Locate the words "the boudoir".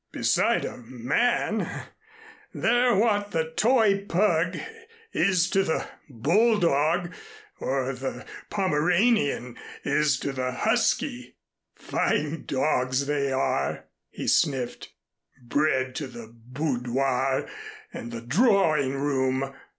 16.07-17.47